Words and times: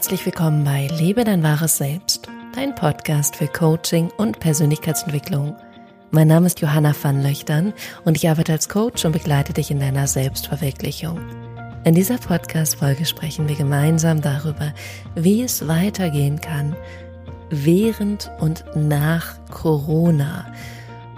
Herzlich 0.00 0.24
willkommen 0.24 0.64
bei 0.64 0.86
Lebe 0.86 1.24
dein 1.24 1.42
wahres 1.42 1.76
Selbst, 1.76 2.26
dein 2.54 2.74
Podcast 2.74 3.36
für 3.36 3.48
Coaching 3.48 4.10
und 4.16 4.40
Persönlichkeitsentwicklung. 4.40 5.54
Mein 6.10 6.26
Name 6.26 6.46
ist 6.46 6.62
Johanna 6.62 6.94
van 6.98 7.22
Löchtern 7.22 7.74
und 8.06 8.16
ich 8.16 8.26
arbeite 8.26 8.52
als 8.52 8.70
Coach 8.70 9.04
und 9.04 9.12
begleite 9.12 9.52
dich 9.52 9.70
in 9.70 9.78
deiner 9.78 10.06
Selbstverwirklichung. 10.06 11.20
In 11.84 11.94
dieser 11.94 12.16
Podcast-Folge 12.16 13.04
sprechen 13.04 13.46
wir 13.46 13.56
gemeinsam 13.56 14.22
darüber, 14.22 14.72
wie 15.16 15.42
es 15.42 15.68
weitergehen 15.68 16.40
kann 16.40 16.74
während 17.50 18.30
und 18.40 18.64
nach 18.74 19.34
Corona 19.50 20.50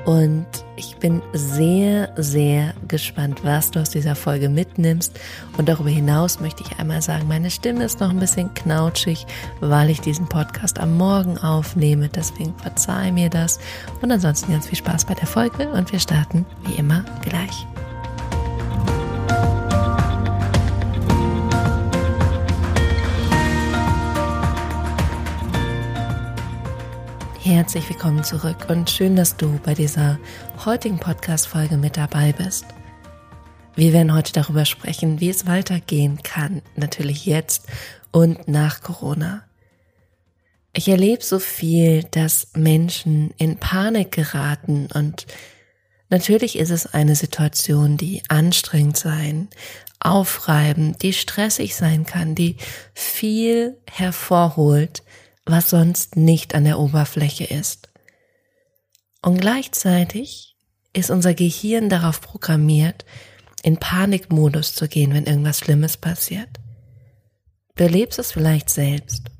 und 0.05 0.46
ich 0.77 0.96
bin 0.96 1.23
sehr, 1.32 2.13
sehr 2.17 2.75
gespannt, 2.89 3.45
was 3.45 3.71
du 3.71 3.81
aus 3.81 3.90
dieser 3.90 4.17
Folge 4.17 4.49
mitnimmst. 4.49 5.18
Und 5.57 5.68
darüber 5.68 5.90
hinaus 5.90 6.40
möchte 6.40 6.64
ich 6.64 6.79
einmal 6.79 7.03
sagen, 7.03 7.29
meine 7.29 7.50
Stimme 7.50 7.85
ist 7.85 8.00
noch 8.00 8.11
ein 8.11 8.18
bisschen 8.18 8.53
knautschig, 8.54 9.27
weil 9.61 9.91
ich 9.91 10.00
diesen 10.00 10.29
Podcast 10.29 10.80
am 10.80 10.96
Morgen 10.96 11.39
aufnehme. 11.39 12.08
Deswegen 12.08 12.54
verzeih 12.58 13.13
mir 13.13 13.30
das. 13.30 13.61
Und 14.00 14.11
ansonsten 14.11 14.53
ganz 14.53 14.67
viel 14.67 14.79
Spaß 14.79 15.04
bei 15.04 15.14
der 15.14 15.27
Folge 15.27 15.68
und 15.68 15.93
wir 15.93 16.00
starten 16.00 16.46
wie 16.66 16.75
immer 16.75 17.05
gleich. 17.22 17.66
Herzlich 27.45 27.89
willkommen 27.89 28.23
zurück 28.23 28.69
und 28.69 28.89
schön, 28.89 29.17
dass 29.17 29.37
du 29.37 29.59
bei 29.64 29.75
dieser 29.75 30.21
heutigen 30.64 31.00
Podcast-Folge 31.00 31.77
mit 31.77 31.96
dabei 31.96 32.33
bist. 32.33 32.67
Wir 33.75 33.92
werden 33.92 34.14
heute 34.14 34.33
darüber 34.33 34.64
sprechen, 34.64 35.19
wie 35.19 35.28
es 35.28 35.44
weitergehen 35.44 36.22
kann, 36.22 36.62
natürlich 36.77 37.27
jetzt 37.27 37.66
und 38.12 38.47
nach 38.47 38.81
Corona. 38.81 39.42
Ich 40.72 40.86
erlebe 40.86 41.25
so 41.25 41.41
viel, 41.41 42.05
dass 42.05 42.47
Menschen 42.55 43.34
in 43.39 43.56
Panik 43.56 44.12
geraten 44.12 44.86
und 44.94 45.27
natürlich 46.11 46.56
ist 46.56 46.70
es 46.70 46.94
eine 46.94 47.16
Situation, 47.16 47.97
die 47.97 48.22
anstrengend 48.28 48.97
sein, 48.97 49.48
aufreibend, 49.98 51.03
die 51.03 51.12
stressig 51.12 51.75
sein 51.75 52.06
kann, 52.06 52.36
die 52.36 52.56
viel 52.94 53.78
hervorholt, 53.91 55.03
was 55.44 55.70
sonst 55.70 56.16
nicht 56.16 56.54
an 56.54 56.64
der 56.64 56.78
Oberfläche 56.78 57.44
ist. 57.44 57.90
Und 59.22 59.40
gleichzeitig 59.40 60.56
ist 60.92 61.10
unser 61.10 61.34
Gehirn 61.34 61.88
darauf 61.88 62.20
programmiert, 62.20 63.04
in 63.62 63.76
Panikmodus 63.76 64.74
zu 64.74 64.88
gehen, 64.88 65.14
wenn 65.14 65.26
irgendwas 65.26 65.60
Schlimmes 65.60 65.96
passiert. 65.96 66.48
Du 67.76 67.84
erlebst 67.84 68.18
es 68.18 68.32
vielleicht 68.32 68.68
selbst, 68.68 69.30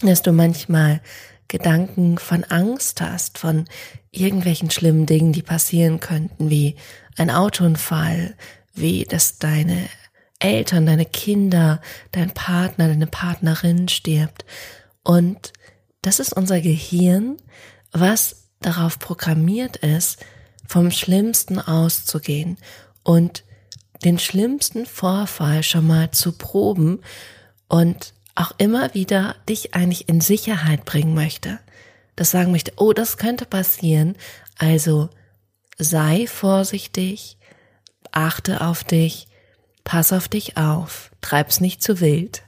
dass 0.00 0.22
du 0.22 0.32
manchmal 0.32 1.00
Gedanken 1.48 2.18
von 2.18 2.44
Angst 2.44 3.00
hast, 3.00 3.38
von 3.38 3.64
irgendwelchen 4.10 4.70
schlimmen 4.70 5.06
Dingen, 5.06 5.32
die 5.32 5.42
passieren 5.42 5.98
könnten, 5.98 6.50
wie 6.50 6.76
ein 7.16 7.30
Autounfall, 7.30 8.36
wie 8.74 9.04
dass 9.04 9.38
deine 9.38 9.88
Eltern, 10.38 10.86
deine 10.86 11.04
Kinder, 11.04 11.80
dein 12.12 12.30
Partner, 12.30 12.88
deine 12.88 13.08
Partnerin 13.08 13.88
stirbt 13.88 14.44
und 15.08 15.54
das 16.02 16.20
ist 16.20 16.34
unser 16.34 16.60
Gehirn, 16.60 17.38
was 17.92 18.50
darauf 18.60 18.98
programmiert 18.98 19.78
ist, 19.78 20.18
vom 20.66 20.90
Schlimmsten 20.90 21.58
auszugehen 21.58 22.58
und 23.04 23.42
den 24.04 24.18
schlimmsten 24.18 24.84
Vorfall 24.84 25.62
schon 25.62 25.86
mal 25.86 26.10
zu 26.10 26.32
proben 26.32 27.00
und 27.68 28.12
auch 28.34 28.52
immer 28.58 28.92
wieder 28.92 29.36
dich 29.48 29.74
eigentlich 29.74 30.10
in 30.10 30.20
Sicherheit 30.20 30.84
bringen 30.84 31.14
möchte. 31.14 31.58
Das 32.14 32.30
sagen 32.30 32.52
möchte, 32.52 32.74
oh, 32.76 32.92
das 32.92 33.16
könnte 33.16 33.46
passieren. 33.46 34.14
Also 34.58 35.08
sei 35.78 36.26
vorsichtig, 36.26 37.38
achte 38.12 38.60
auf 38.60 38.84
dich, 38.84 39.26
pass 39.84 40.12
auf 40.12 40.28
dich 40.28 40.58
auf, 40.58 41.12
treib's 41.22 41.62
nicht 41.62 41.82
zu 41.82 42.00
wild. 42.00 42.42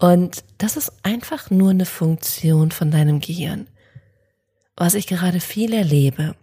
Und 0.00 0.44
das 0.56 0.78
ist 0.78 0.92
einfach 1.02 1.50
nur 1.50 1.70
eine 1.70 1.84
Funktion 1.84 2.70
von 2.70 2.90
deinem 2.90 3.20
Gehirn. 3.20 3.68
Was 4.76 4.94
ich 4.94 5.06
gerade 5.06 5.40
viel 5.40 5.74
erlebe, 5.74 6.34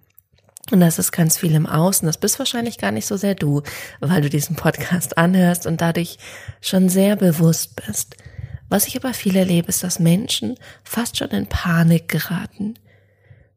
und 0.71 0.79
das 0.79 0.99
ist 0.99 1.11
ganz 1.11 1.37
viel 1.37 1.55
im 1.55 1.65
Außen, 1.65 2.05
das 2.05 2.19
bist 2.19 2.37
wahrscheinlich 2.39 2.77
gar 2.77 2.91
nicht 2.91 3.07
so 3.07 3.17
sehr 3.17 3.33
du, 3.33 3.63
weil 3.99 4.21
du 4.21 4.29
diesen 4.29 4.55
Podcast 4.55 5.17
anhörst 5.17 5.65
und 5.65 5.81
dadurch 5.81 6.17
schon 6.61 6.87
sehr 6.87 7.15
bewusst 7.15 7.75
bist. 7.87 8.15
Was 8.69 8.85
ich 8.85 8.95
aber 8.95 9.13
viel 9.13 9.35
erlebe, 9.35 9.69
ist, 9.69 9.83
dass 9.83 9.97
Menschen 9.97 10.55
fast 10.83 11.17
schon 11.17 11.29
in 11.29 11.47
Panik 11.47 12.09
geraten. 12.09 12.75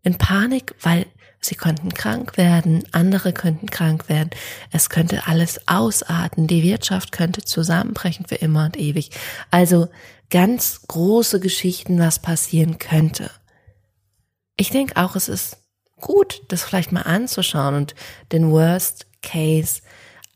In 0.02 0.16
Panik, 0.16 0.74
weil 0.80 1.06
Sie 1.40 1.54
könnten 1.54 1.94
krank 1.94 2.36
werden, 2.36 2.84
andere 2.92 3.32
könnten 3.32 3.70
krank 3.70 4.10
werden, 4.10 4.30
es 4.72 4.90
könnte 4.90 5.26
alles 5.26 5.66
ausarten, 5.66 6.46
die 6.46 6.62
Wirtschaft 6.62 7.12
könnte 7.12 7.42
zusammenbrechen 7.42 8.26
für 8.26 8.34
immer 8.34 8.66
und 8.66 8.76
ewig. 8.76 9.10
Also 9.50 9.88
ganz 10.28 10.82
große 10.86 11.40
Geschichten, 11.40 11.98
was 11.98 12.18
passieren 12.18 12.78
könnte. 12.78 13.30
Ich 14.56 14.70
denke 14.70 14.96
auch, 15.02 15.16
es 15.16 15.30
ist 15.30 15.56
gut, 15.98 16.42
das 16.48 16.62
vielleicht 16.62 16.92
mal 16.92 17.02
anzuschauen 17.02 17.74
und 17.74 17.94
den 18.32 18.50
Worst 18.50 19.06
Case 19.22 19.80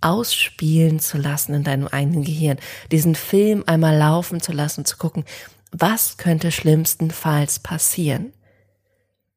ausspielen 0.01 1.01
zu 1.01 1.19
lassen 1.19 1.55
in 1.55 1.65
deinem 1.65 1.89
eigenen 1.89 2.25
Gehirn, 2.25 2.59
diesen 2.91 3.15
Film 3.15 3.63
einmal 3.67 3.97
laufen 3.97 4.41
zu 4.41 4.53
lassen, 4.53 4.87
zu 4.87 4.97
gucken, 4.97 5.25
was 5.71 6.17
könnte 6.17 6.51
schlimmstenfalls 6.51 7.59
passieren 7.59 8.33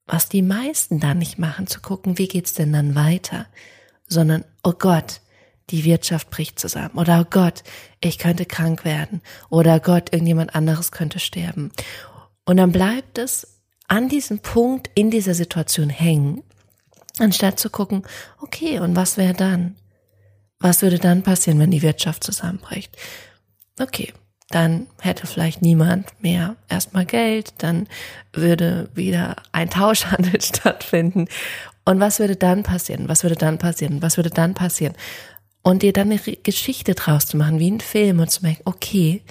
was 0.07 0.29
die 0.29 0.41
meisten 0.41 0.99
da 0.99 1.13
nicht 1.13 1.37
machen, 1.37 1.67
zu 1.67 1.81
gucken, 1.81 2.17
wie 2.17 2.27
geht's 2.27 2.53
denn 2.53 2.73
dann 2.73 2.95
weiter, 2.95 3.45
sondern, 4.07 4.45
oh 4.63 4.73
Gott, 4.73 5.21
die 5.69 5.83
Wirtschaft 5.83 6.29
bricht 6.29 6.59
zusammen 6.59 6.97
oder 6.97 7.21
oh 7.21 7.27
Gott, 7.29 7.63
ich 7.99 8.17
könnte 8.17 8.45
krank 8.45 8.85
werden 8.85 9.21
oder 9.49 9.75
oh 9.75 9.79
Gott, 9.79 10.13
irgendjemand 10.13 10.55
anderes 10.55 10.91
könnte 10.91 11.19
sterben. 11.19 11.71
Und 12.45 12.57
dann 12.57 12.71
bleibt 12.71 13.17
es 13.17 13.59
an 13.87 14.07
diesem 14.07 14.39
Punkt 14.39 14.89
in 14.95 15.11
dieser 15.11 15.33
Situation 15.33 15.89
hängen, 15.89 16.43
anstatt 17.19 17.59
zu 17.59 17.69
gucken, 17.69 18.03
okay, 18.39 18.79
und 18.79 18.95
was 18.95 19.17
wäre 19.17 19.33
dann? 19.33 19.75
Was 20.59 20.81
würde 20.81 20.99
dann 20.99 21.23
passieren, 21.23 21.59
wenn 21.59 21.71
die 21.71 21.81
Wirtschaft 21.81 22.23
zusammenbricht? 22.23 22.95
Okay, 23.79 24.13
dann 24.49 24.87
hätte 25.01 25.27
vielleicht 25.27 25.61
niemand 25.61 26.07
mehr 26.21 26.55
erstmal 26.69 27.05
Geld, 27.05 27.53
dann 27.57 27.87
würde 28.31 28.89
wieder 28.93 29.35
ein 29.51 29.69
Tauschhandel 29.69 30.41
stattfinden. 30.41 31.27
Und 31.83 31.99
was 31.99 32.19
würde 32.19 32.35
dann 32.35 32.63
passieren? 32.63 33.09
Was 33.09 33.23
würde 33.23 33.35
dann 33.35 33.57
passieren? 33.57 34.01
Was 34.01 34.17
würde 34.17 34.29
dann 34.29 34.53
passieren? 34.53 34.93
Und 35.63 35.83
dir 35.83 35.91
dann 35.91 36.11
eine 36.11 36.19
Geschichte 36.19 36.95
draus 36.95 37.25
zu 37.25 37.35
machen, 37.35 37.59
wie 37.59 37.71
ein 37.71 37.81
Film 37.81 38.19
und 38.19 38.31
zu 38.31 38.43
merken, 38.43 38.61
okay, 38.65 39.21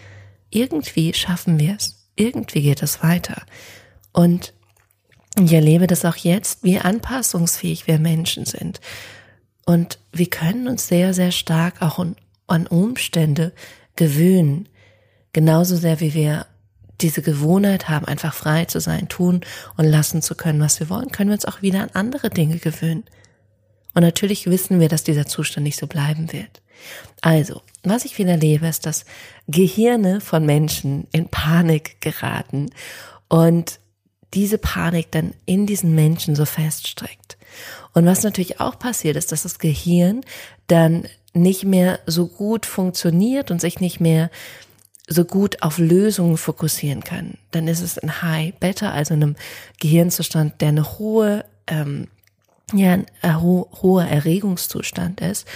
irgendwie 0.50 1.14
schaffen 1.14 1.58
wir 1.58 1.76
es. 1.78 2.08
Irgendwie 2.14 2.62
geht 2.62 2.82
es 2.82 3.02
weiter. 3.02 3.42
Und 4.12 4.52
ich 5.38 5.52
erlebe 5.52 5.86
das 5.86 6.04
auch 6.04 6.16
jetzt, 6.16 6.62
wie 6.62 6.78
anpassungsfähig 6.78 7.86
wir 7.86 7.98
Menschen 7.98 8.44
sind. 8.46 8.80
Und 9.64 9.98
wir 10.12 10.28
können 10.28 10.68
uns 10.68 10.88
sehr, 10.88 11.12
sehr 11.12 11.32
stark 11.32 11.82
auch 11.82 12.04
an 12.46 12.66
Umstände 12.66 13.52
gewöhnen 13.96 14.68
genauso 15.36 15.76
sehr 15.76 16.00
wie 16.00 16.14
wir 16.14 16.46
diese 17.02 17.20
Gewohnheit 17.20 17.90
haben, 17.90 18.06
einfach 18.06 18.32
frei 18.32 18.64
zu 18.64 18.80
sein, 18.80 19.06
tun 19.06 19.42
und 19.76 19.84
lassen 19.84 20.22
zu 20.22 20.34
können, 20.34 20.60
was 20.60 20.80
wir 20.80 20.88
wollen, 20.88 21.12
können 21.12 21.28
wir 21.28 21.34
uns 21.34 21.44
auch 21.44 21.60
wieder 21.60 21.82
an 21.82 21.90
andere 21.92 22.30
Dinge 22.30 22.56
gewöhnen. 22.56 23.04
Und 23.92 24.00
natürlich 24.00 24.46
wissen 24.46 24.80
wir, 24.80 24.88
dass 24.88 25.04
dieser 25.04 25.26
Zustand 25.26 25.64
nicht 25.64 25.78
so 25.78 25.88
bleiben 25.88 26.32
wird. 26.32 26.62
Also, 27.20 27.60
was 27.82 28.06
ich 28.06 28.16
wieder 28.16 28.30
erlebe, 28.30 28.66
ist, 28.66 28.86
dass 28.86 29.04
Gehirne 29.46 30.22
von 30.22 30.46
Menschen 30.46 31.06
in 31.12 31.28
Panik 31.28 32.00
geraten 32.00 32.70
und 33.28 33.78
diese 34.32 34.56
Panik 34.56 35.10
dann 35.10 35.34
in 35.44 35.66
diesen 35.66 35.94
Menschen 35.94 36.34
so 36.34 36.46
feststreckt. 36.46 37.36
Und 37.92 38.06
was 38.06 38.22
natürlich 38.22 38.58
auch 38.58 38.78
passiert 38.78 39.16
ist, 39.16 39.32
dass 39.32 39.42
das 39.42 39.58
Gehirn 39.58 40.22
dann 40.66 41.06
nicht 41.34 41.64
mehr 41.64 42.00
so 42.06 42.26
gut 42.26 42.64
funktioniert 42.64 43.50
und 43.50 43.60
sich 43.60 43.80
nicht 43.80 44.00
mehr 44.00 44.30
so 45.06 45.24
gut 45.24 45.62
auf 45.62 45.78
Lösungen 45.78 46.36
fokussieren 46.36 47.04
kann, 47.04 47.38
dann 47.52 47.68
ist 47.68 47.80
es 47.80 47.98
ein 47.98 48.22
High 48.22 48.54
Beta, 48.54 48.90
also 48.90 49.14
einem 49.14 49.36
Gehirnzustand, 49.78 50.60
der 50.60 50.68
eine 50.68 50.98
hohe, 50.98 51.44
ähm, 51.66 52.08
ja, 52.72 52.92
ein 52.92 53.06
äh, 53.22 53.34
ho 53.34 53.70
hoher 53.80 54.04
Erregungszustand 54.04 55.20
ist 55.20 55.46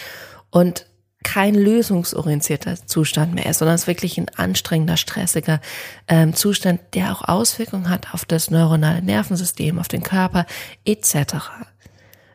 und 0.50 0.86
kein 1.22 1.54
lösungsorientierter 1.54 2.86
Zustand 2.86 3.34
mehr 3.34 3.46
ist, 3.46 3.58
sondern 3.58 3.74
es 3.74 3.82
ist 3.82 3.86
wirklich 3.86 4.16
ein 4.18 4.28
anstrengender, 4.36 4.96
stressiger 4.96 5.60
ähm, 6.08 6.34
Zustand, 6.34 6.80
der 6.94 7.12
auch 7.12 7.22
Auswirkungen 7.28 7.90
hat 7.90 8.14
auf 8.14 8.24
das 8.24 8.50
neuronale 8.50 9.02
Nervensystem, 9.02 9.78
auf 9.78 9.88
den 9.88 10.02
Körper 10.02 10.46
etc. 10.86 11.34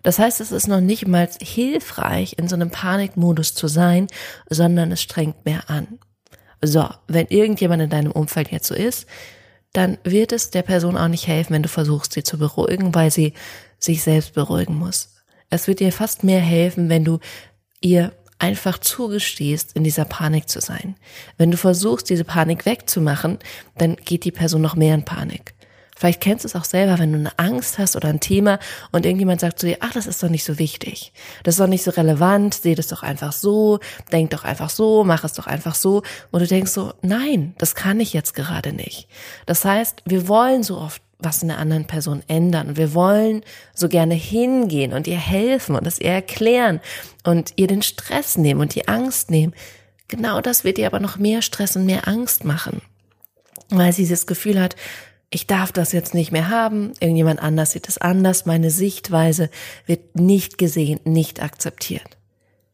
Das 0.04 0.20
heißt, 0.20 0.40
es 0.40 0.52
ist 0.52 0.68
noch 0.68 0.82
nicht 0.82 1.08
mal 1.08 1.28
hilfreich, 1.42 2.38
in 2.38 2.48
so 2.48 2.56
einem 2.56 2.70
Panikmodus 2.70 3.56
zu 3.56 3.68
sein, 3.68 4.08
sondern 4.50 4.92
es 4.92 5.02
strengt 5.02 5.46
mehr 5.46 5.68
an. 5.68 6.00
So, 6.68 6.88
wenn 7.08 7.28
irgendjemand 7.28 7.82
in 7.82 7.90
deinem 7.90 8.12
Umfeld 8.12 8.52
jetzt 8.52 8.68
so 8.68 8.76
ist, 8.76 9.08
dann 9.74 9.98
wird 10.04 10.32
es 10.32 10.52
der 10.52 10.62
Person 10.62 10.98
auch 10.98 11.08
nicht 11.08 11.28
helfen, 11.28 11.54
wenn 11.54 11.64
du 11.64 11.70
versuchst, 11.70 12.14
sie 12.14 12.24
zu 12.24 12.38
beruhigen, 12.38 12.96
weil 12.96 13.12
sie 13.12 13.34
sich 13.78 14.04
selbst 14.04 14.34
beruhigen 14.34 14.76
muss. 14.76 15.10
Es 15.50 15.68
wird 15.68 15.82
ihr 15.82 15.92
fast 15.92 16.24
mehr 16.24 16.40
helfen, 16.40 16.90
wenn 16.90 17.04
du 17.04 17.20
ihr 17.82 18.14
einfach 18.40 18.80
zugestehst, 18.80 19.76
in 19.76 19.84
dieser 19.84 20.06
Panik 20.06 20.50
zu 20.50 20.60
sein. 20.60 20.96
Wenn 21.38 21.52
du 21.52 21.58
versuchst, 21.58 22.10
diese 22.10 22.24
Panik 22.24 22.66
wegzumachen, 22.66 23.40
dann 23.78 23.96
geht 23.96 24.26
die 24.26 24.32
Person 24.32 24.62
noch 24.62 24.76
mehr 24.76 24.96
in 24.96 25.06
Panik. 25.06 25.54
Vielleicht 25.98 26.20
kennst 26.20 26.44
du 26.44 26.48
es 26.48 26.56
auch 26.56 26.66
selber, 26.66 27.00
wenn 27.00 27.14
du 27.14 27.20
eine 27.20 27.40
Angst 27.40 27.80
hast 27.80 27.96
oder 27.96 28.10
ein 28.10 28.20
Thema 28.20 28.60
und 28.92 29.06
irgendjemand 29.06 29.40
sagt 29.40 29.60
zu 29.60 29.66
dir, 29.66 29.78
ach, 29.80 29.94
das 29.94 30.08
ist 30.08 30.22
doch 30.22 30.30
nicht 30.30 30.44
so 30.44 30.60
wichtig. 30.60 31.14
Das 31.44 31.56
ist 31.56 31.60
doch 31.60 31.68
nicht 31.68 31.84
so 31.84 31.92
relevant, 31.92 32.54
seh 32.54 32.76
das 32.76 32.88
doch 32.88 33.02
einfach 33.02 33.32
so, 33.32 33.80
denk 34.12 34.32
doch 34.32 34.44
einfach 34.44 34.70
so, 34.70 35.06
mach 35.06 35.24
es 35.24 35.34
doch 35.34 35.48
einfach 35.48 35.74
so. 35.74 36.04
Und 36.32 36.42
du 36.42 36.48
denkst 36.48 36.72
so, 36.72 36.94
nein, 37.02 37.56
das 37.58 37.76
kann 37.76 38.02
ich 38.02 38.12
jetzt 38.12 38.34
gerade 38.34 38.74
nicht. 38.74 39.08
Das 39.46 39.64
heißt, 39.64 40.04
wir 40.06 40.28
wollen 40.28 40.64
so 40.64 40.78
oft 40.78 41.02
was 41.18 41.42
in 41.42 41.48
der 41.48 41.60
anderen 41.60 41.86
Person 41.86 42.24
ändern. 42.28 42.76
Wir 42.76 42.94
wollen 42.94 43.42
so 43.74 43.88
gerne 43.88 44.16
hingehen 44.16 44.92
und 44.92 45.08
ihr 45.08 45.18
helfen 45.18 45.76
und 45.76 45.88
es 45.88 46.00
ihr 46.00 46.12
erklären 46.12 46.82
und 47.24 47.54
ihr 47.56 47.68
den 47.68 47.82
Stress 47.82 48.38
nehmen 48.38 48.60
und 48.60 48.76
die 48.76 48.90
Angst 48.90 49.32
nehmen. 49.32 49.54
Genau 50.10 50.42
das 50.42 50.66
wird 50.66 50.78
ihr 50.78 50.88
aber 50.88 51.00
noch 51.00 51.18
mehr 51.18 51.42
Stress 51.42 51.78
und 51.78 51.86
mehr 51.86 52.08
Angst 52.08 52.44
machen. 52.44 52.82
Weil 53.70 53.94
sie 53.94 54.08
das 54.08 54.28
Gefühl 54.28 54.62
hat, 54.62 54.76
ich 55.36 55.48
darf 55.48 55.74
das 55.74 55.92
jetzt 55.92 56.14
nicht 56.14 56.32
mehr 56.32 56.50
haben, 56.50 56.94
irgendjemand 57.02 57.42
anders 57.42 57.74
sieht 57.74 57.90
es 57.90 57.98
anders, 57.98 58.46
meine 58.46 58.72
Sichtweise 58.72 59.50
wird 59.86 60.18
nicht 60.18 60.58
gesehen, 60.58 61.02
nicht 61.04 61.44
akzeptiert. 61.44 62.18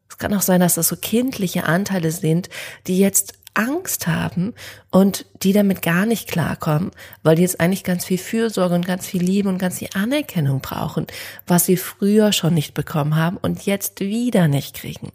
Es 0.08 0.16
kann 0.16 0.32
auch 0.32 0.42
sein, 0.42 0.60
dass 0.60 0.74
das 0.74 0.86
so 0.86 0.94
kindliche 0.94 1.64
Anteile 1.64 2.12
sind, 2.12 2.50
die 2.86 3.00
jetzt 3.00 3.34
Angst 3.54 4.06
haben 4.06 4.54
und 4.92 5.26
die 5.42 5.52
damit 5.52 5.82
gar 5.82 6.06
nicht 6.06 6.30
klarkommen, 6.30 6.92
weil 7.24 7.34
die 7.34 7.42
jetzt 7.42 7.58
eigentlich 7.58 7.82
ganz 7.82 8.04
viel 8.04 8.18
Fürsorge 8.18 8.76
und 8.76 8.86
ganz 8.86 9.08
viel 9.08 9.22
Liebe 9.22 9.48
und 9.48 9.58
ganz 9.58 9.80
viel 9.80 9.90
Anerkennung 9.94 10.60
brauchen, 10.60 11.08
was 11.48 11.66
sie 11.66 11.76
früher 11.76 12.32
schon 12.32 12.54
nicht 12.54 12.74
bekommen 12.74 13.16
haben 13.16 13.38
und 13.38 13.66
jetzt 13.66 13.98
wieder 13.98 14.46
nicht 14.46 14.76
kriegen. 14.76 15.10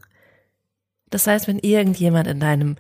Das 1.10 1.28
heißt, 1.28 1.48
wenn 1.48 1.60
irgendjemand 1.60 2.28
in 2.28 2.42
deinem 2.42 2.76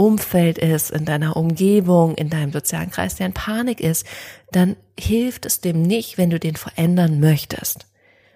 Umfeld 0.00 0.56
ist, 0.56 0.90
in 0.90 1.04
deiner 1.04 1.36
Umgebung, 1.36 2.14
in 2.14 2.30
deinem 2.30 2.52
sozialen 2.52 2.90
Kreis, 2.90 3.16
der 3.16 3.26
in 3.26 3.34
Panik 3.34 3.80
ist, 3.80 4.06
dann 4.50 4.76
hilft 4.98 5.44
es 5.44 5.60
dem 5.60 5.82
nicht, 5.82 6.16
wenn 6.16 6.30
du 6.30 6.40
den 6.40 6.56
verändern 6.56 7.20
möchtest. 7.20 7.86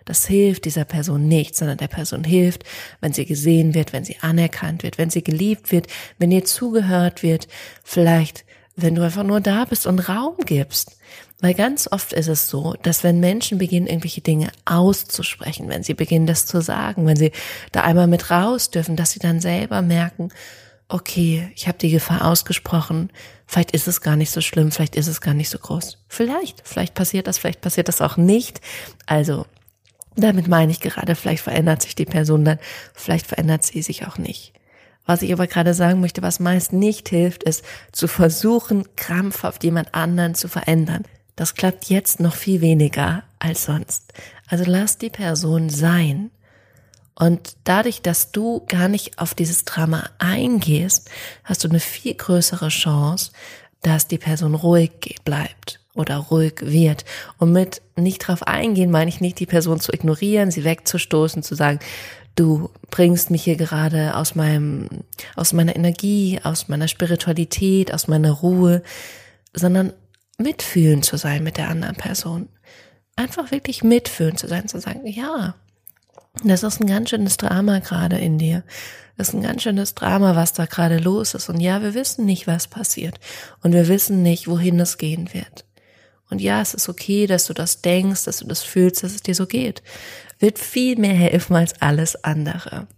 Das 0.04 0.26
hilft 0.26 0.66
dieser 0.66 0.84
Person 0.84 1.26
nicht, 1.26 1.56
sondern 1.56 1.78
der 1.78 1.88
Person 1.88 2.22
hilft, 2.22 2.64
wenn 3.00 3.14
sie 3.14 3.24
gesehen 3.24 3.72
wird, 3.72 3.94
wenn 3.94 4.04
sie 4.04 4.18
anerkannt 4.20 4.82
wird, 4.82 4.98
wenn 4.98 5.08
sie 5.08 5.24
geliebt 5.24 5.72
wird, 5.72 5.86
wenn 6.18 6.30
ihr 6.30 6.44
zugehört 6.44 7.22
wird, 7.22 7.48
vielleicht 7.82 8.44
wenn 8.76 8.94
du 8.94 9.02
einfach 9.02 9.22
nur 9.22 9.40
da 9.40 9.64
bist 9.64 9.86
und 9.86 10.00
Raum 10.00 10.36
gibst. 10.44 10.98
Weil 11.40 11.54
ganz 11.54 11.88
oft 11.90 12.12
ist 12.12 12.28
es 12.28 12.48
so, 12.48 12.74
dass 12.82 13.04
wenn 13.04 13.20
Menschen 13.20 13.56
beginnen, 13.56 13.86
irgendwelche 13.86 14.20
Dinge 14.20 14.50
auszusprechen, 14.66 15.68
wenn 15.68 15.82
sie 15.82 15.94
beginnen, 15.94 16.26
das 16.26 16.44
zu 16.44 16.60
sagen, 16.60 17.06
wenn 17.06 17.16
sie 17.16 17.32
da 17.72 17.82
einmal 17.82 18.06
mit 18.06 18.30
raus 18.30 18.70
dürfen, 18.70 18.96
dass 18.96 19.12
sie 19.12 19.20
dann 19.20 19.40
selber 19.40 19.80
merken, 19.80 20.30
okay, 20.94 21.50
ich 21.56 21.66
habe 21.66 21.76
die 21.76 21.90
Gefahr 21.90 22.24
ausgesprochen, 22.24 23.10
vielleicht 23.48 23.72
ist 23.72 23.88
es 23.88 24.00
gar 24.00 24.14
nicht 24.14 24.30
so 24.30 24.40
schlimm, 24.40 24.70
vielleicht 24.70 24.94
ist 24.94 25.08
es 25.08 25.20
gar 25.20 25.34
nicht 25.34 25.50
so 25.50 25.58
groß. 25.58 25.98
Vielleicht, 26.06 26.62
vielleicht 26.64 26.94
passiert 26.94 27.26
das, 27.26 27.36
vielleicht 27.36 27.60
passiert 27.60 27.88
das 27.88 28.00
auch 28.00 28.16
nicht. 28.16 28.60
Also, 29.04 29.44
damit 30.14 30.46
meine 30.46 30.70
ich 30.70 30.80
gerade, 30.80 31.16
vielleicht 31.16 31.42
verändert 31.42 31.82
sich 31.82 31.96
die 31.96 32.04
Person 32.04 32.44
dann, 32.44 32.60
vielleicht 32.94 33.26
verändert 33.26 33.64
sie 33.64 33.82
sich 33.82 34.06
auch 34.06 34.18
nicht. 34.18 34.52
Was 35.04 35.22
ich 35.22 35.32
aber 35.32 35.48
gerade 35.48 35.74
sagen 35.74 36.00
möchte, 36.00 36.22
was 36.22 36.38
meist 36.38 36.72
nicht 36.72 37.08
hilft, 37.08 37.42
ist 37.42 37.64
zu 37.90 38.06
versuchen, 38.06 38.86
krampfhaft 38.94 39.64
jemand 39.64 39.96
anderen 39.96 40.36
zu 40.36 40.46
verändern. 40.46 41.02
Das 41.34 41.56
klappt 41.56 41.86
jetzt 41.86 42.20
noch 42.20 42.36
viel 42.36 42.60
weniger 42.60 43.24
als 43.40 43.64
sonst. 43.64 44.12
Also 44.46 44.62
lass 44.64 44.96
die 44.96 45.10
Person 45.10 45.70
sein 45.70 46.30
und 47.16 47.56
dadurch, 47.64 48.02
dass 48.02 48.32
du 48.32 48.64
gar 48.66 48.88
nicht 48.88 49.18
auf 49.18 49.34
dieses 49.34 49.64
Drama 49.64 50.10
eingehst, 50.18 51.10
hast 51.44 51.62
du 51.62 51.68
eine 51.68 51.80
viel 51.80 52.14
größere 52.14 52.68
Chance, 52.68 53.30
dass 53.82 54.08
die 54.08 54.18
Person 54.18 54.54
ruhig 54.54 55.16
bleibt 55.24 55.80
oder 55.94 56.16
ruhig 56.16 56.54
wird. 56.60 57.04
Und 57.38 57.52
mit 57.52 57.82
nicht 57.96 58.26
drauf 58.26 58.42
eingehen 58.42 58.90
meine 58.90 59.10
ich 59.10 59.20
nicht, 59.20 59.38
die 59.38 59.46
Person 59.46 59.78
zu 59.78 59.92
ignorieren, 59.92 60.50
sie 60.50 60.64
wegzustoßen, 60.64 61.42
zu 61.42 61.54
sagen, 61.54 61.78
du 62.34 62.70
bringst 62.90 63.30
mich 63.30 63.44
hier 63.44 63.56
gerade 63.56 64.16
aus 64.16 64.34
meinem, 64.34 64.88
aus 65.36 65.52
meiner 65.52 65.76
Energie, 65.76 66.40
aus 66.42 66.66
meiner 66.66 66.88
Spiritualität, 66.88 67.94
aus 67.94 68.08
meiner 68.08 68.32
Ruhe, 68.32 68.82
sondern 69.52 69.92
mitfühlen 70.36 71.04
zu 71.04 71.16
sein 71.16 71.44
mit 71.44 71.58
der 71.58 71.68
anderen 71.68 71.94
Person. 71.94 72.48
Einfach 73.14 73.52
wirklich 73.52 73.84
mitfühlen 73.84 74.36
zu 74.36 74.48
sein, 74.48 74.66
zu 74.66 74.80
sagen, 74.80 75.06
ja, 75.06 75.54
das 76.42 76.62
ist 76.62 76.80
ein 76.80 76.86
ganz 76.86 77.10
schönes 77.10 77.36
Drama 77.36 77.78
gerade 77.78 78.18
in 78.18 78.38
dir. 78.38 78.64
Das 79.16 79.28
ist 79.28 79.34
ein 79.34 79.42
ganz 79.42 79.62
schönes 79.62 79.94
Drama, 79.94 80.34
was 80.34 80.52
da 80.52 80.66
gerade 80.66 80.98
los 80.98 81.34
ist. 81.34 81.48
Und 81.48 81.60
ja, 81.60 81.82
wir 81.82 81.94
wissen 81.94 82.24
nicht, 82.24 82.46
was 82.46 82.66
passiert. 82.66 83.20
Und 83.62 83.72
wir 83.72 83.86
wissen 83.86 84.22
nicht, 84.22 84.48
wohin 84.48 84.80
es 84.80 84.98
gehen 84.98 85.32
wird. 85.32 85.64
Und 86.30 86.40
ja, 86.40 86.60
es 86.60 86.74
ist 86.74 86.88
okay, 86.88 87.26
dass 87.26 87.44
du 87.46 87.54
das 87.54 87.80
denkst, 87.80 88.24
dass 88.24 88.38
du 88.38 88.46
das 88.46 88.62
fühlst, 88.62 89.04
dass 89.04 89.14
es 89.14 89.22
dir 89.22 89.34
so 89.34 89.46
geht. 89.46 89.82
Wird 90.40 90.58
viel 90.58 90.98
mehr 90.98 91.14
helfen 91.14 91.54
als 91.54 91.80
alles 91.80 92.24
andere. 92.24 92.88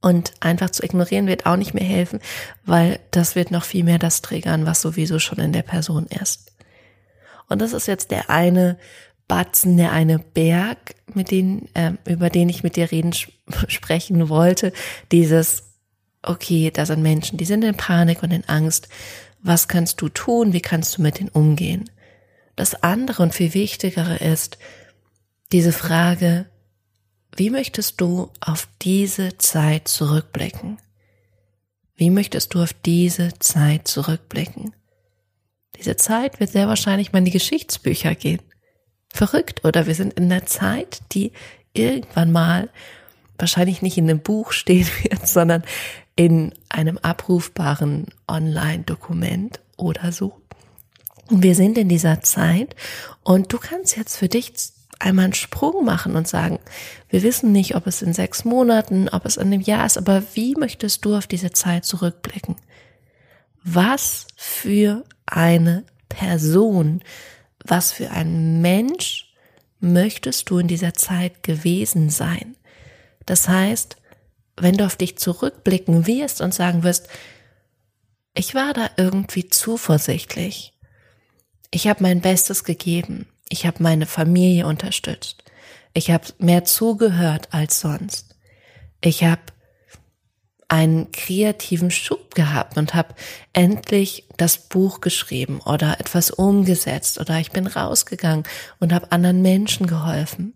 Und 0.00 0.34
einfach 0.38 0.70
zu 0.70 0.84
ignorieren 0.84 1.26
wird 1.26 1.46
auch 1.46 1.56
nicht 1.56 1.74
mehr 1.74 1.82
helfen, 1.82 2.20
weil 2.64 3.00
das 3.10 3.34
wird 3.34 3.50
noch 3.50 3.64
viel 3.64 3.82
mehr 3.82 3.98
das 3.98 4.22
triggern, 4.22 4.64
was 4.64 4.80
sowieso 4.80 5.18
schon 5.18 5.38
in 5.38 5.52
der 5.52 5.62
Person 5.62 6.06
ist. 6.06 6.52
Und 7.48 7.60
das 7.60 7.72
ist 7.72 7.88
jetzt 7.88 8.12
der 8.12 8.30
eine 8.30 8.78
Batzen, 9.28 9.76
der 9.76 9.92
eine 9.92 10.18
Berg, 10.18 10.94
mit 11.12 11.30
denen, 11.30 11.68
äh, 11.74 11.92
über 12.08 12.30
den 12.30 12.48
ich 12.48 12.62
mit 12.62 12.76
dir 12.76 12.90
reden 12.92 13.12
sprechen 13.68 14.28
wollte. 14.28 14.72
Dieses, 15.10 15.64
okay, 16.22 16.70
da 16.70 16.86
sind 16.86 17.02
Menschen, 17.02 17.38
die 17.38 17.44
sind 17.44 17.64
in 17.64 17.76
Panik 17.76 18.22
und 18.22 18.32
in 18.32 18.44
Angst. 18.48 18.88
Was 19.42 19.68
kannst 19.68 20.00
du 20.00 20.08
tun? 20.08 20.52
Wie 20.52 20.60
kannst 20.60 20.98
du 20.98 21.02
mit 21.02 21.18
denen 21.18 21.28
umgehen? 21.28 21.90
Das 22.54 22.82
andere 22.82 23.22
und 23.22 23.34
viel 23.34 23.52
wichtigere 23.54 24.16
ist 24.16 24.58
diese 25.52 25.72
Frage, 25.72 26.46
wie 27.36 27.50
möchtest 27.50 28.00
du 28.00 28.30
auf 28.40 28.68
diese 28.80 29.36
Zeit 29.38 29.88
zurückblicken? 29.88 30.78
Wie 31.96 32.10
möchtest 32.10 32.54
du 32.54 32.62
auf 32.62 32.72
diese 32.72 33.38
Zeit 33.38 33.88
zurückblicken? 33.88 34.74
Diese 35.76 35.96
Zeit 35.96 36.40
wird 36.40 36.50
sehr 36.50 36.68
wahrscheinlich 36.68 37.12
mal 37.12 37.18
in 37.18 37.26
die 37.26 37.30
Geschichtsbücher 37.30 38.14
gehen 38.14 38.40
verrückt 39.16 39.64
oder 39.64 39.86
wir 39.86 39.94
sind 39.94 40.14
in 40.14 40.28
der 40.28 40.46
Zeit, 40.46 41.00
die 41.12 41.32
irgendwann 41.72 42.32
mal 42.32 42.68
wahrscheinlich 43.38 43.82
nicht 43.82 43.98
in 43.98 44.08
einem 44.08 44.20
Buch 44.20 44.52
stehen 44.52 44.86
wird, 45.02 45.26
sondern 45.26 45.62
in 46.14 46.54
einem 46.68 46.98
abrufbaren 46.98 48.06
Online-Dokument 48.26 49.60
oder 49.76 50.12
so. 50.12 50.40
Und 51.28 51.42
wir 51.42 51.54
sind 51.54 51.76
in 51.76 51.88
dieser 51.88 52.22
Zeit 52.22 52.76
und 53.22 53.52
du 53.52 53.58
kannst 53.58 53.96
jetzt 53.96 54.16
für 54.16 54.28
dich 54.28 54.52
einmal 54.98 55.24
einen 55.26 55.34
Sprung 55.34 55.84
machen 55.84 56.16
und 56.16 56.26
sagen, 56.26 56.58
wir 57.10 57.22
wissen 57.22 57.52
nicht, 57.52 57.74
ob 57.74 57.86
es 57.86 58.00
in 58.00 58.14
sechs 58.14 58.44
Monaten, 58.44 59.08
ob 59.08 59.26
es 59.26 59.36
in 59.36 59.52
einem 59.52 59.60
Jahr 59.60 59.84
ist, 59.84 59.98
aber 59.98 60.22
wie 60.34 60.54
möchtest 60.54 61.04
du 61.04 61.16
auf 61.16 61.26
diese 61.26 61.50
Zeit 61.50 61.84
zurückblicken? 61.84 62.56
Was 63.62 64.26
für 64.36 65.04
eine 65.26 65.84
Person 66.08 67.02
was 67.68 67.92
für 67.92 68.10
ein 68.10 68.60
Mensch 68.60 69.34
möchtest 69.80 70.50
du 70.50 70.58
in 70.58 70.68
dieser 70.68 70.94
Zeit 70.94 71.42
gewesen 71.42 72.10
sein? 72.10 72.56
Das 73.26 73.48
heißt, 73.48 73.96
wenn 74.56 74.76
du 74.76 74.86
auf 74.86 74.96
dich 74.96 75.18
zurückblicken 75.18 76.06
wirst 76.06 76.40
und 76.40 76.54
sagen 76.54 76.82
wirst, 76.82 77.08
ich 78.34 78.54
war 78.54 78.72
da 78.72 78.90
irgendwie 78.96 79.48
zuversichtlich. 79.48 80.74
Ich 81.70 81.88
habe 81.88 82.02
mein 82.02 82.20
Bestes 82.20 82.64
gegeben. 82.64 83.26
Ich 83.48 83.66
habe 83.66 83.82
meine 83.82 84.06
Familie 84.06 84.66
unterstützt. 84.66 85.44
Ich 85.94 86.10
habe 86.10 86.24
mehr 86.38 86.64
zugehört 86.64 87.48
als 87.52 87.80
sonst. 87.80 88.36
Ich 89.00 89.24
habe 89.24 89.42
einen 90.68 91.12
kreativen 91.12 91.90
Schub 91.90 92.34
gehabt 92.34 92.76
und 92.76 92.94
habe 92.94 93.14
endlich 93.52 94.24
das 94.36 94.56
Buch 94.58 95.00
geschrieben 95.00 95.60
oder 95.64 96.00
etwas 96.00 96.30
umgesetzt 96.30 97.20
oder 97.20 97.38
ich 97.38 97.52
bin 97.52 97.66
rausgegangen 97.66 98.44
und 98.80 98.92
habe 98.92 99.12
anderen 99.12 99.42
Menschen 99.42 99.86
geholfen 99.86 100.54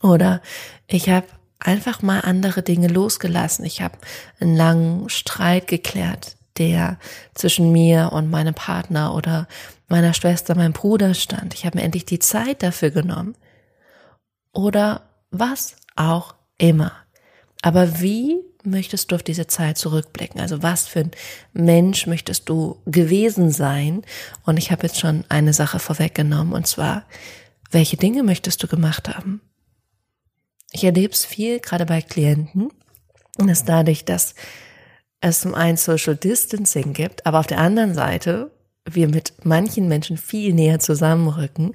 oder 0.00 0.40
ich 0.86 1.10
habe 1.10 1.26
einfach 1.58 2.02
mal 2.02 2.20
andere 2.20 2.62
Dinge 2.62 2.88
losgelassen. 2.88 3.64
Ich 3.64 3.82
habe 3.82 3.98
einen 4.40 4.56
langen 4.56 5.08
Streit 5.08 5.66
geklärt, 5.66 6.36
der 6.58 6.98
zwischen 7.34 7.72
mir 7.72 8.10
und 8.12 8.30
meinem 8.30 8.54
Partner 8.54 9.14
oder 9.14 9.46
meiner 9.88 10.14
Schwester, 10.14 10.54
meinem 10.54 10.72
Bruder 10.72 11.14
stand. 11.14 11.54
Ich 11.54 11.64
habe 11.66 11.78
mir 11.78 11.84
endlich 11.84 12.04
die 12.04 12.18
Zeit 12.18 12.62
dafür 12.62 12.90
genommen. 12.90 13.36
Oder 14.52 15.02
was 15.30 15.76
auch 15.96 16.34
immer. 16.58 16.92
Aber 17.62 18.00
wie 18.00 18.36
möchtest 18.66 19.10
du 19.10 19.16
auf 19.16 19.22
diese 19.22 19.46
Zeit 19.46 19.78
zurückblicken? 19.78 20.40
Also 20.40 20.62
was 20.62 20.86
für 20.86 21.00
ein 21.00 21.10
Mensch 21.52 22.06
möchtest 22.06 22.48
du 22.48 22.80
gewesen 22.86 23.50
sein? 23.50 24.02
Und 24.44 24.56
ich 24.56 24.70
habe 24.70 24.86
jetzt 24.86 24.98
schon 24.98 25.24
eine 25.28 25.52
Sache 25.52 25.78
vorweggenommen, 25.78 26.52
und 26.52 26.66
zwar, 26.66 27.04
welche 27.70 27.96
Dinge 27.96 28.22
möchtest 28.22 28.62
du 28.62 28.68
gemacht 28.68 29.08
haben? 29.08 29.40
Ich 30.72 30.84
erlebe 30.84 31.12
es 31.12 31.24
viel, 31.24 31.60
gerade 31.60 31.86
bei 31.86 32.02
Klienten, 32.02 32.70
dass 33.38 33.64
dadurch, 33.64 34.04
dass 34.04 34.34
es 35.20 35.40
zum 35.40 35.54
einen 35.54 35.76
Social 35.76 36.16
Distancing 36.16 36.92
gibt, 36.92 37.26
aber 37.26 37.40
auf 37.40 37.46
der 37.46 37.58
anderen 37.58 37.94
Seite 37.94 38.50
wir 38.88 39.08
mit 39.08 39.44
manchen 39.44 39.88
Menschen 39.88 40.16
viel 40.16 40.54
näher 40.54 40.78
zusammenrücken, 40.78 41.72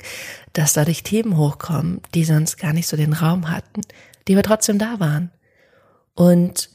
dass 0.54 0.74
dadurch 0.74 1.04
Themen 1.04 1.38
hochkommen, 1.38 2.02
die 2.14 2.24
sonst 2.24 2.58
gar 2.58 2.74
nicht 2.74 2.88
so 2.88 2.96
den 2.96 3.14
Raum 3.14 3.50
hatten, 3.50 3.82
die 4.28 4.34
aber 4.34 4.44
trotzdem 4.44 4.78
da 4.78 5.00
waren. 5.00 5.32
Und 6.14 6.70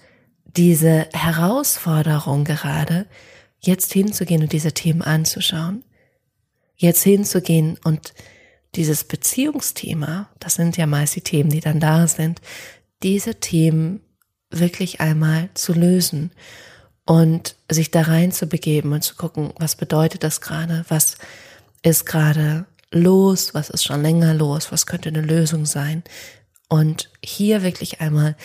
diese 0.57 1.09
Herausforderung 1.13 2.45
gerade, 2.45 3.07
jetzt 3.61 3.93
hinzugehen 3.93 4.43
und 4.43 4.53
diese 4.53 4.73
Themen 4.73 5.03
anzuschauen, 5.03 5.83
jetzt 6.77 7.03
hinzugehen 7.03 7.79
und 7.85 8.15
dieses 8.75 9.05
Beziehungsthema, 9.05 10.29
das 10.39 10.55
sind 10.55 10.77
ja 10.77 10.87
meist 10.87 11.17
die 11.17 11.23
Themen, 11.23 11.51
die 11.51 11.61
dann 11.61 11.81
da 11.81 12.07
sind, 12.07 12.41
diese 13.03 13.37
Themen 13.37 14.01
wirklich 14.51 15.01
einmal 15.01 15.49
zu 15.55 15.73
lösen 15.73 16.33
und 17.05 17.57
sich 17.71 17.91
da 17.91 18.03
rein 18.03 18.33
zu 18.33 18.47
begeben 18.47 18.93
und 18.93 19.03
zu 19.03 19.17
gucken, 19.17 19.53
was 19.59 19.77
bedeutet 19.77 20.23
das 20.23 20.41
gerade, 20.41 20.85
was 20.89 21.17
ist 21.83 22.05
gerade 22.05 22.67
los, 22.91 23.55
was 23.55 23.71
ist 23.71 23.85
schon 23.85 24.03
länger 24.03 24.35
los, 24.35 24.73
was 24.73 24.87
könnte 24.87 25.09
eine 25.09 25.21
Lösung 25.21 25.67
sein. 25.67 26.03
Und 26.69 27.11
hier 27.23 27.63
wirklich 27.63 28.01
einmal 28.01 28.37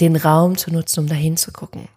den 0.00 0.16
Raum 0.16 0.56
zu 0.56 0.72
nutzen, 0.72 1.00
um 1.00 1.06
dahin 1.06 1.36
zu 1.36 1.52
gucken. 1.52 1.88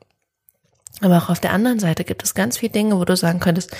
Aber 1.02 1.18
auch 1.18 1.30
auf 1.30 1.40
der 1.40 1.54
anderen 1.54 1.80
Seite 1.80 2.04
gibt 2.04 2.24
es 2.24 2.34
ganz 2.34 2.58
viele 2.58 2.74
Dinge, 2.74 2.98
wo 2.98 3.06
du 3.06 3.16
sagen 3.16 3.40
könntest, 3.40 3.76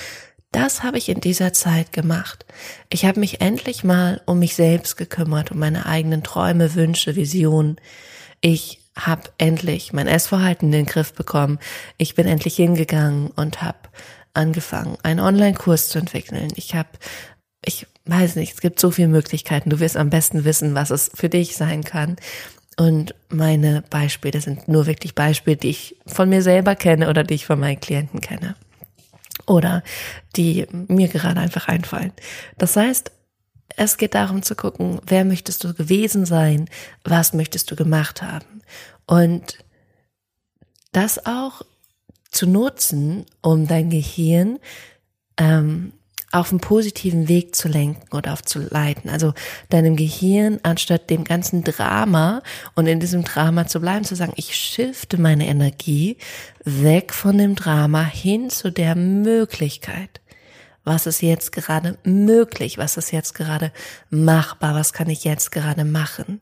das 0.50 0.82
habe 0.82 0.98
ich 0.98 1.08
in 1.08 1.20
dieser 1.20 1.52
Zeit 1.54 1.92
gemacht. 1.92 2.44
Ich 2.90 3.06
habe 3.06 3.20
mich 3.20 3.40
endlich 3.40 3.84
mal 3.84 4.20
um 4.26 4.38
mich 4.38 4.54
selbst 4.54 4.96
gekümmert, 4.96 5.50
um 5.50 5.58
meine 5.58 5.86
eigenen 5.86 6.22
Träume, 6.22 6.74
Wünsche, 6.74 7.16
Visionen. 7.16 7.76
Ich 8.42 8.80
habe 8.94 9.22
endlich 9.38 9.94
mein 9.94 10.06
Essverhalten 10.06 10.68
in 10.68 10.72
den 10.72 10.86
Griff 10.86 11.14
bekommen. 11.14 11.58
Ich 11.96 12.14
bin 12.14 12.26
endlich 12.26 12.56
hingegangen 12.56 13.28
und 13.28 13.62
habe 13.62 13.78
angefangen, 14.34 14.98
einen 15.02 15.20
Online-Kurs 15.20 15.88
zu 15.88 15.98
entwickeln. 15.98 16.48
Ich 16.56 16.74
habe, 16.74 16.90
ich 17.64 17.86
weiß 18.04 18.36
nicht, 18.36 18.54
es 18.54 18.60
gibt 18.60 18.78
so 18.78 18.90
viele 18.90 19.08
Möglichkeiten. 19.08 19.70
Du 19.70 19.80
wirst 19.80 19.96
am 19.96 20.10
besten 20.10 20.44
wissen, 20.44 20.74
was 20.74 20.90
es 20.90 21.10
für 21.14 21.30
dich 21.30 21.56
sein 21.56 21.82
kann. 21.82 22.16
Und 22.76 23.14
meine 23.28 23.82
Beispiele 23.90 24.40
sind 24.40 24.68
nur 24.68 24.86
wirklich 24.86 25.14
Beispiele, 25.14 25.56
die 25.56 25.70
ich 25.70 25.96
von 26.06 26.28
mir 26.28 26.42
selber 26.42 26.74
kenne 26.74 27.08
oder 27.10 27.22
die 27.22 27.34
ich 27.34 27.46
von 27.46 27.60
meinen 27.60 27.80
Klienten 27.80 28.20
kenne. 28.20 28.56
Oder 29.46 29.82
die 30.36 30.66
mir 30.70 31.08
gerade 31.08 31.40
einfach 31.40 31.68
einfallen. 31.68 32.12
Das 32.58 32.76
heißt, 32.76 33.10
es 33.76 33.96
geht 33.96 34.14
darum 34.14 34.42
zu 34.42 34.54
gucken, 34.54 35.00
wer 35.06 35.24
möchtest 35.24 35.64
du 35.64 35.74
gewesen 35.74 36.26
sein, 36.26 36.68
was 37.04 37.32
möchtest 37.32 37.70
du 37.70 37.76
gemacht 37.76 38.22
haben. 38.22 38.62
Und 39.06 39.58
das 40.92 41.26
auch 41.26 41.62
zu 42.30 42.46
nutzen, 42.46 43.26
um 43.40 43.66
dein 43.66 43.90
Gehirn 43.90 44.58
ähm, 45.38 45.92
auf 46.32 46.50
einen 46.50 46.60
positiven 46.60 47.28
Weg 47.28 47.54
zu 47.54 47.68
lenken 47.68 48.16
oder 48.16 48.32
aufzuleiten. 48.32 49.10
Also 49.10 49.34
deinem 49.68 49.96
Gehirn, 49.96 50.58
anstatt 50.62 51.10
dem 51.10 51.24
ganzen 51.24 51.62
Drama 51.62 52.42
und 52.74 52.86
in 52.86 53.00
diesem 53.00 53.22
Drama 53.22 53.66
zu 53.66 53.80
bleiben, 53.80 54.04
zu 54.04 54.16
sagen, 54.16 54.32
ich 54.36 54.56
shifte 54.56 55.20
meine 55.20 55.46
Energie 55.46 56.16
weg 56.64 57.12
von 57.12 57.36
dem 57.36 57.54
Drama 57.54 58.02
hin 58.02 58.48
zu 58.48 58.72
der 58.72 58.94
Möglichkeit. 58.96 60.20
Was 60.84 61.06
ist 61.06 61.22
jetzt 61.22 61.52
gerade 61.52 61.98
möglich? 62.02 62.78
Was 62.78 62.96
ist 62.96 63.12
jetzt 63.12 63.34
gerade 63.34 63.70
machbar? 64.10 64.74
Was 64.74 64.92
kann 64.92 65.10
ich 65.10 65.24
jetzt 65.24 65.52
gerade 65.52 65.84
machen? 65.84 66.40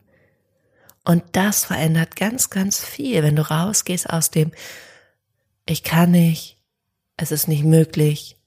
Und 1.03 1.23
das 1.33 1.65
verändert 1.65 2.15
ganz, 2.15 2.49
ganz 2.49 2.79
viel, 2.83 3.23
wenn 3.23 3.35
du 3.35 3.49
rausgehst 3.49 4.09
aus 4.09 4.31
dem, 4.31 4.51
ich 5.65 5.83
kann 5.83 6.11
nicht, 6.11 6.57
es 7.17 7.31
ist 7.31 7.47
nicht 7.47 7.63
möglich, 7.63 8.37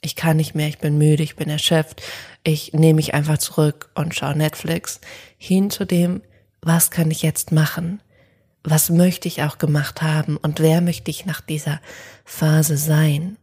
ich 0.00 0.16
kann 0.16 0.36
nicht 0.36 0.54
mehr, 0.54 0.68
ich 0.68 0.78
bin 0.78 0.98
müde, 0.98 1.22
ich 1.22 1.36
bin 1.36 1.48
erschöpft, 1.48 2.02
ich 2.42 2.72
nehme 2.72 2.94
mich 2.94 3.14
einfach 3.14 3.38
zurück 3.38 3.90
und 3.94 4.14
schaue 4.14 4.36
Netflix, 4.36 5.00
hin 5.36 5.70
zu 5.70 5.84
dem, 5.84 6.22
was 6.62 6.90
kann 6.90 7.10
ich 7.10 7.22
jetzt 7.22 7.52
machen? 7.52 8.02
Was 8.62 8.90
möchte 8.90 9.28
ich 9.28 9.42
auch 9.42 9.58
gemacht 9.58 10.02
haben 10.02 10.36
und 10.36 10.60
wer 10.60 10.80
möchte 10.80 11.10
ich 11.10 11.26
nach 11.26 11.40
dieser 11.40 11.80
Phase 12.24 12.76
sein? 12.76 13.36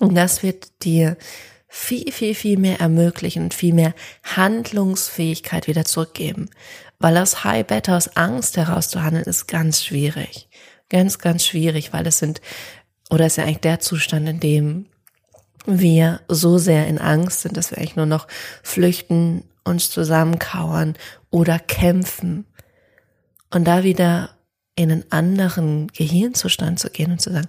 Und 0.00 0.14
das 0.14 0.42
wird 0.42 0.84
dir 0.84 1.16
viel, 1.68 2.12
viel, 2.12 2.34
viel 2.34 2.58
mehr 2.58 2.80
ermöglichen 2.80 3.44
und 3.44 3.54
viel 3.54 3.74
mehr 3.74 3.94
Handlungsfähigkeit 4.24 5.66
wieder 5.66 5.84
zurückgeben. 5.84 6.50
Weil 6.98 7.16
aus 7.16 7.44
High 7.44 7.66
Beta, 7.66 7.96
aus 7.96 8.16
Angst 8.16 8.56
heraus 8.56 8.88
zu 8.88 9.02
handeln, 9.02 9.24
ist 9.24 9.48
ganz 9.48 9.82
schwierig. 9.84 10.48
Ganz, 10.88 11.18
ganz 11.18 11.46
schwierig, 11.46 11.92
weil 11.92 12.06
es 12.06 12.18
sind, 12.18 12.40
oder 13.10 13.26
ist 13.26 13.38
ja 13.38 13.44
eigentlich 13.44 13.58
der 13.58 13.80
Zustand, 13.80 14.28
in 14.28 14.38
dem 14.38 14.86
wir 15.66 16.20
so 16.28 16.58
sehr 16.58 16.86
in 16.86 16.98
Angst 16.98 17.40
sind, 17.42 17.56
dass 17.56 17.70
wir 17.70 17.78
eigentlich 17.78 17.96
nur 17.96 18.06
noch 18.06 18.28
flüchten, 18.62 19.44
uns 19.64 19.90
zusammenkauern 19.90 20.94
oder 21.30 21.58
kämpfen. 21.58 22.46
Und 23.50 23.64
da 23.64 23.82
wieder 23.84 24.30
in 24.74 24.90
einen 24.90 25.04
anderen 25.10 25.88
Gehirnzustand 25.88 26.78
zu 26.78 26.88
gehen 26.90 27.12
und 27.12 27.20
zu 27.20 27.30
sagen, 27.30 27.48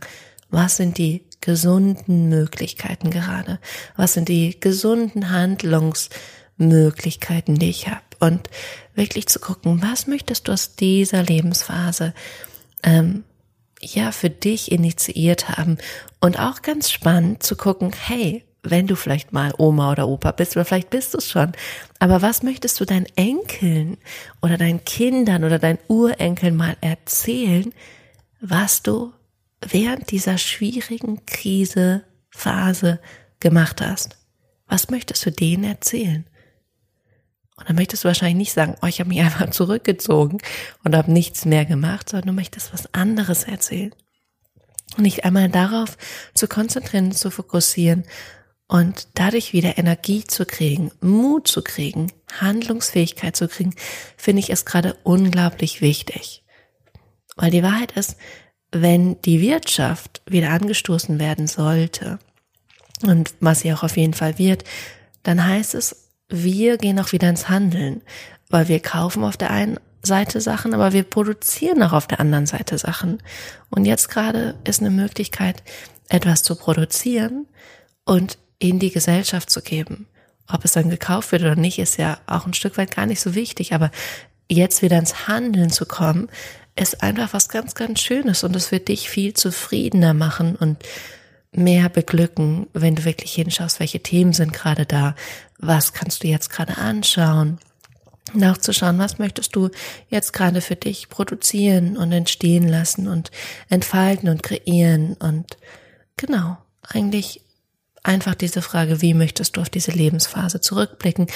was 0.50 0.76
sind 0.78 0.98
die 0.98 1.24
gesunden 1.42 2.30
Möglichkeiten 2.30 3.10
gerade? 3.10 3.60
Was 3.96 4.14
sind 4.14 4.30
die 4.30 4.58
gesunden 4.60 5.32
Handlungsmöglichkeiten, 5.32 7.58
die 7.58 7.70
ich 7.70 7.88
habe? 7.88 8.02
Und 8.20 8.50
wirklich 8.94 9.28
zu 9.28 9.40
gucken, 9.40 9.82
was 9.82 10.06
möchtest 10.08 10.48
du 10.48 10.52
aus 10.52 10.76
dieser 10.76 11.24
Lebensphase 11.24 12.14
ähm, 12.84 13.24
ja 13.84 14.12
für 14.12 14.30
dich 14.30 14.72
initiiert 14.72 15.50
haben 15.50 15.78
und 16.20 16.40
auch 16.40 16.62
ganz 16.62 16.92
spannend 16.92 17.44
zu 17.44 17.56
gucken, 17.56 17.92
hey, 17.94 18.44
wenn 18.64 18.88
du 18.88 18.96
vielleicht 18.96 19.34
mal 19.34 19.54
Oma 19.58 19.92
oder 19.92 20.08
Opa 20.08 20.32
bist 20.32 20.56
oder 20.56 20.64
vielleicht 20.64 20.90
bist 20.90 21.14
du 21.14 21.18
es 21.18 21.30
schon, 21.30 21.52
aber 22.00 22.22
was 22.22 22.44
möchtest 22.44 22.80
du 22.80 22.86
deinen 22.86 23.08
Enkeln 23.16 23.98
oder 24.42 24.58
deinen 24.58 24.86
Kindern 24.86 25.44
oder 25.44 25.60
deinen 25.60 25.80
Urenkeln 25.88 26.56
mal 26.56 26.78
erzählen, 26.80 27.74
was 28.40 28.82
du 28.82 29.12
während 29.62 30.12
dieser 30.12 30.38
schwierigen 30.38 31.26
Krise 31.26 32.04
Phase 32.30 33.00
gemacht 33.40 33.82
hast? 33.82 34.18
Was 34.68 34.90
möchtest 34.90 35.26
du 35.26 35.32
denen 35.32 35.66
erzählen? 35.66 36.26
Und 37.56 37.70
dann 37.70 37.76
möchtest 37.76 38.04
du 38.04 38.08
wahrscheinlich 38.08 38.38
nicht 38.38 38.54
sagen, 38.54 38.76
oh, 38.82 38.88
ich 38.88 39.00
habe 39.00 39.10
mich 39.10 39.20
einfach 39.20 39.50
zurückgezogen 39.52 40.40
und 40.84 40.96
habe 40.96 41.12
nichts 41.12 41.46
mehr 41.46 41.66
gemacht, 41.66 42.10
sondern 42.10 42.28
du 42.28 42.34
möchtest 42.34 42.74
was 42.74 42.94
anderes 42.94 43.44
erzählen. 43.44 43.94
Und 44.98 45.04
nicht 45.04 45.26
einmal 45.26 45.50
darauf 45.50 45.98
zu 46.34 46.48
konzentrieren, 46.48 47.12
zu 47.12 47.32
fokussieren 47.32 48.04
und 48.68 49.08
dadurch 49.16 49.54
wieder 49.54 49.78
Energie 49.78 50.24
zu 50.24 50.46
kriegen, 50.46 50.92
Mut 51.02 51.48
zu 51.48 51.62
kriegen, 51.62 52.12
Handlungsfähigkeit 52.40 53.36
zu 53.36 53.48
kriegen, 53.48 53.76
finde 54.18 54.40
ich 54.40 54.50
es 54.50 54.66
gerade 54.66 54.96
unglaublich 55.04 55.82
wichtig. 55.82 56.44
Weil 57.36 57.52
die 57.52 57.64
Wahrheit 57.64 57.94
ist, 57.94 58.18
wenn 58.72 59.22
die 59.22 59.42
Wirtschaft 59.42 60.22
wieder 60.26 60.50
angestoßen 60.50 61.20
werden 61.20 61.48
sollte, 61.48 62.20
und 63.04 63.34
was 63.40 63.62
sie 63.62 63.74
auch 63.74 63.84
auf 63.84 63.98
jeden 63.98 64.14
Fall 64.14 64.38
wird, 64.38 64.64
dann 65.24 65.46
heißt 65.46 65.76
es, 65.76 66.03
wir 66.30 66.78
gehen 66.78 67.00
auch 67.00 67.12
wieder 67.12 67.30
ins 67.30 67.50
Handeln, 67.50 68.02
weil 68.50 68.68
wir 68.68 68.80
kaufen 68.80 69.24
auf 69.24 69.38
der 69.38 69.52
einen 69.52 69.78
Seite 70.04 70.42
Sachen, 70.42 70.74
aber 70.74 70.94
wir 70.94 71.04
produzieren 71.04 71.82
auch 71.84 71.94
auf 71.94 72.08
der 72.08 72.20
anderen 72.20 72.46
Seite 72.46 72.78
Sachen. 72.78 73.24
Und 73.70 73.86
jetzt 73.86 74.10
gerade 74.10 74.56
ist 74.66 74.82
eine 74.82 74.90
Möglichkeit, 74.90 75.64
etwas 76.10 76.44
zu 76.44 76.56
produzieren 76.56 77.48
und 78.06 78.38
in 78.60 78.80
die 78.80 78.92
Gesellschaft 78.92 79.50
zu 79.50 79.62
geben. 79.62 80.08
Ob 80.48 80.66
es 80.66 80.74
dann 80.74 80.90
gekauft 80.90 81.32
wird 81.32 81.44
oder 81.44 81.56
nicht, 81.56 81.80
ist 81.80 81.98
ja 81.98 82.20
auch 82.28 82.46
ein 82.46 82.54
Stück 82.54 82.78
weit 82.78 82.96
gar 82.96 83.06
nicht 83.06 83.22
so 83.22 83.34
wichtig, 83.34 83.74
aber 83.74 83.92
jetzt 84.50 84.82
wieder 84.82 85.00
ins 85.00 85.28
Handeln 85.28 85.70
zu 85.70 85.86
kommen, 85.86 86.30
ist 86.76 87.02
einfach 87.02 87.34
was 87.34 87.50
ganz, 87.50 87.76
ganz 87.76 88.02
Schönes 88.02 88.44
und 88.44 88.56
es 88.56 88.72
wird 88.72 88.88
dich 88.88 89.10
viel 89.10 89.34
zufriedener 89.34 90.14
machen 90.14 90.56
und 90.56 90.78
mehr 91.56 91.90
beglücken, 91.90 92.68
wenn 92.74 92.96
du 92.96 93.06
wirklich 93.06 93.34
hinschaust, 93.34 93.80
welche 93.80 94.02
Themen 94.02 94.34
sind 94.34 94.54
gerade 94.54 94.86
da, 94.86 95.16
was 95.60 95.94
kannst 95.94 96.24
du 96.24 96.28
jetzt 96.28 96.50
gerade 96.50 96.78
anschauen, 96.78 97.60
nachzuschauen, 98.34 99.00
was 99.00 99.20
möchtest 99.20 99.56
du 99.56 99.70
jetzt 100.10 100.34
gerade 100.34 100.62
für 100.62 100.76
dich 100.76 101.10
produzieren 101.10 101.98
und 101.98 102.12
entstehen 102.12 102.68
lassen 102.68 103.08
und 103.08 103.32
entfalten 103.70 104.30
und 104.30 104.44
kreieren 104.44 105.14
und 105.16 105.58
genau, 106.18 106.58
eigentlich 106.82 107.42
einfach 108.04 108.36
diese 108.36 108.62
Frage, 108.62 109.02
wie 109.02 109.14
möchtest 109.14 109.56
du 109.56 109.62
auf 109.62 109.70
diese 109.70 109.92
Lebensphase 109.92 110.62
zurückblicken 110.62 111.28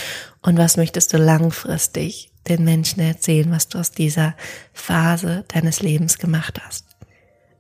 und 0.41 0.57
was 0.57 0.77
möchtest 0.77 1.13
du 1.13 1.17
langfristig 1.17 2.31
den 2.47 2.63
Menschen 2.63 3.01
erzählen, 3.01 3.51
was 3.51 3.69
du 3.69 3.79
aus 3.79 3.91
dieser 3.91 4.35
Phase 4.73 5.45
deines 5.47 5.81
Lebens 5.81 6.17
gemacht 6.17 6.59
hast. 6.65 6.86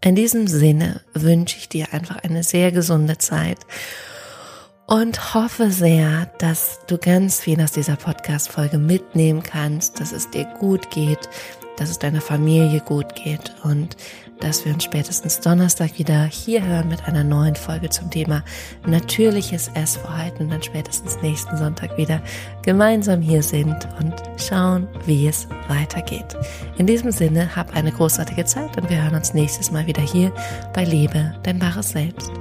In 0.01 0.15
diesem 0.15 0.47
Sinne 0.47 1.01
wünsche 1.13 1.57
ich 1.57 1.69
dir 1.69 1.91
einfach 1.91 2.17
eine 2.23 2.43
sehr 2.43 2.71
gesunde 2.71 3.17
Zeit 3.17 3.59
und 4.85 5.33
hoffe 5.33 5.71
sehr, 5.71 6.27
dass 6.37 6.79
du 6.87 6.97
ganz 6.97 7.41
viel 7.41 7.59
aus 7.61 7.71
dieser 7.71 7.95
Podcast-Folge 7.95 8.77
mitnehmen 8.77 9.43
kannst, 9.43 9.99
dass 9.99 10.11
es 10.11 10.29
dir 10.29 10.45
gut 10.59 10.91
geht, 10.91 11.27
dass 11.77 11.89
es 11.89 11.99
deiner 11.99 12.21
Familie 12.21 12.79
gut 12.79 13.15
geht 13.15 13.55
und 13.63 13.97
dass 14.39 14.65
wir 14.65 14.73
uns 14.73 14.83
spätestens 14.83 15.39
Donnerstag 15.39 15.97
wieder 15.97 16.23
hier 16.23 16.63
hören 16.63 16.87
mit 16.87 17.05
einer 17.07 17.23
neuen 17.23 17.55
Folge 17.55 17.89
zum 17.89 18.09
Thema 18.09 18.43
natürliches 18.85 19.69
Essverhalten 19.73 20.45
und 20.45 20.51
dann 20.51 20.63
spätestens 20.63 21.21
nächsten 21.21 21.57
Sonntag 21.57 21.97
wieder 21.97 22.21
gemeinsam 22.63 23.21
hier 23.21 23.43
sind 23.43 23.87
und 23.99 24.13
schauen, 24.37 24.87
wie 25.05 25.27
es 25.27 25.47
weitergeht. 25.67 26.35
In 26.77 26.87
diesem 26.87 27.11
Sinne, 27.11 27.55
hab 27.55 27.75
eine 27.75 27.91
großartige 27.91 28.45
Zeit 28.45 28.77
und 28.77 28.89
wir 28.89 29.03
hören 29.03 29.15
uns 29.15 29.33
nächstes 29.33 29.71
Mal 29.71 29.87
wieder 29.87 30.01
hier 30.01 30.31
bei 30.73 30.83
Liebe, 30.83 31.35
dein 31.43 31.61
wahres 31.61 31.89
Selbst. 31.89 32.31